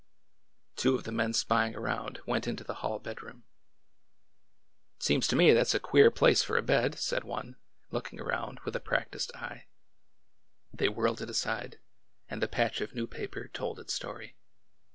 Two 0.75 0.95
of 0.95 1.03
the 1.03 1.11
men 1.11 1.31
spying 1.31 1.75
around 1.75 2.21
went 2.25 2.47
into 2.47 2.63
the 2.63 2.73
hall 2.81 2.97
bed 2.97 3.21
room. 3.21 3.43
A 3.43 3.43
DAY 3.43 3.43
OF 3.43 4.97
SOWING 4.97 4.97
21 4.97 4.97
I 4.97 4.97
It 4.97 5.03
seems 5.21 5.27
to 5.27 5.35
me 5.35 5.53
that 5.53 5.67
's 5.67 5.75
a 5.75 5.79
queer 5.79 6.09
place 6.09 6.41
for 6.41 6.57
a 6.57 6.63
bed/' 6.63 6.97
said 6.97 7.23
one, 7.23 7.55
looking 7.91 8.19
around 8.19 8.61
with 8.61 8.75
a 8.75 8.79
practised 8.79 9.31
eye. 9.35 9.67
They 10.73 10.89
whirled 10.89 11.21
it 11.21 11.29
aside, 11.29 11.77
and 12.27 12.41
the 12.41 12.47
patch 12.47 12.81
of 12.81 12.95
new 12.95 13.05
paper 13.05 13.47
told 13.49 13.79
its 13.79 13.93
story. 13.93 14.35